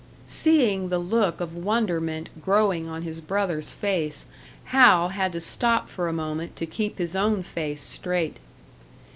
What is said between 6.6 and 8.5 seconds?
keep his own face straight.